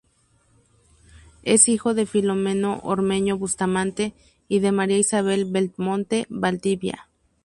Es 1.43 1.69
hijo 1.69 1.93
de 1.93 2.07
"Filomeno 2.07 2.79
Ormeño 2.81 3.37
Bustamante" 3.37 4.15
y 4.47 4.57
de 4.57 4.71
"María 4.71 4.97
Isabel 4.97 5.45
Belmonte 5.45 6.25
Valdivia". 6.27 7.07